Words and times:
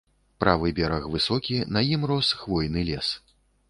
Правы 0.43 0.71
бераг 0.79 1.05
высокі, 1.17 1.61
на 1.77 1.87
ім 1.93 2.11
рос 2.15 2.35
хвойны 2.43 2.89
лес. 2.93 3.17